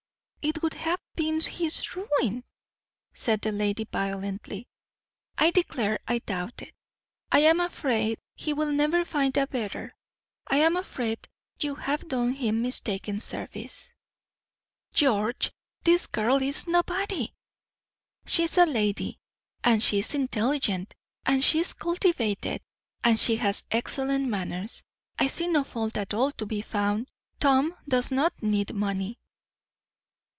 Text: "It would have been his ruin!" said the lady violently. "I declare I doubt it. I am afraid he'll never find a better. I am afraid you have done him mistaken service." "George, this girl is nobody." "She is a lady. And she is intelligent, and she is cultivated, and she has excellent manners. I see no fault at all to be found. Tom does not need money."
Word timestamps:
"It 0.43 0.63
would 0.63 0.73
have 0.73 0.99
been 1.15 1.39
his 1.39 1.95
ruin!" 1.95 2.43
said 3.13 3.41
the 3.41 3.51
lady 3.51 3.83
violently. 3.91 4.67
"I 5.37 5.51
declare 5.51 5.99
I 6.07 6.17
doubt 6.17 6.63
it. 6.63 6.73
I 7.31 7.41
am 7.41 7.59
afraid 7.59 8.17
he'll 8.33 8.71
never 8.71 9.05
find 9.05 9.37
a 9.37 9.45
better. 9.45 9.93
I 10.47 10.57
am 10.57 10.77
afraid 10.77 11.27
you 11.59 11.75
have 11.75 12.07
done 12.07 12.33
him 12.33 12.63
mistaken 12.63 13.19
service." 13.19 13.93
"George, 14.93 15.51
this 15.83 16.07
girl 16.07 16.41
is 16.41 16.65
nobody." 16.65 17.35
"She 18.25 18.45
is 18.45 18.57
a 18.57 18.65
lady. 18.65 19.19
And 19.63 19.83
she 19.83 19.99
is 19.99 20.15
intelligent, 20.15 20.95
and 21.23 21.43
she 21.43 21.59
is 21.59 21.73
cultivated, 21.73 22.63
and 23.03 23.19
she 23.19 23.35
has 23.35 23.65
excellent 23.69 24.27
manners. 24.27 24.81
I 25.19 25.27
see 25.27 25.45
no 25.47 25.63
fault 25.63 25.97
at 25.97 26.15
all 26.15 26.31
to 26.31 26.47
be 26.47 26.61
found. 26.63 27.11
Tom 27.39 27.77
does 27.87 28.11
not 28.11 28.41
need 28.41 28.73
money." 28.73 29.19